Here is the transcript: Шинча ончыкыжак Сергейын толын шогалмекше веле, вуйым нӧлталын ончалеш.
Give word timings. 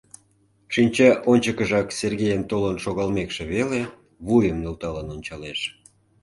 Шинча 0.73 1.09
ончыкыжак 1.31 1.87
Сергейын 1.99 2.43
толын 2.51 2.77
шогалмекше 2.83 3.43
веле, 3.53 3.81
вуйым 4.27 4.57
нӧлталын 4.63 5.07
ончалеш. 5.15 5.59